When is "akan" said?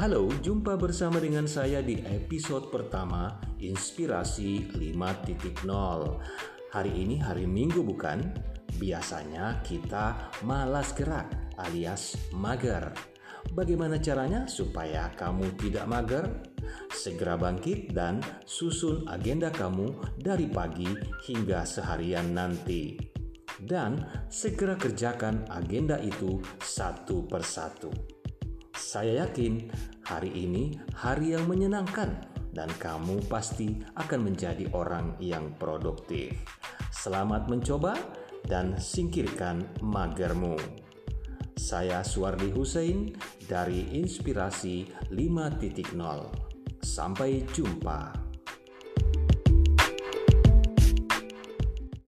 33.94-34.26